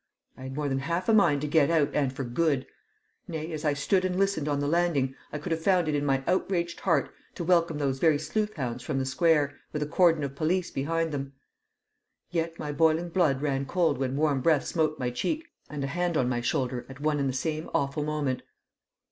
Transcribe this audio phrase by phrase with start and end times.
[0.35, 2.65] I had more than half a mind to get out, and for good;
[3.27, 6.03] nay, as I stood and listened on the landing, I could have found it in
[6.07, 10.33] my outraged heart to welcome those very sleuthhounds from the square, with a cordon of
[10.35, 11.33] police behind them.
[12.31, 16.15] Yet my boiling blood ran cold when warm breath smote my cheek and a hand
[16.27, 18.41] my shoulder at one and the same awful moment.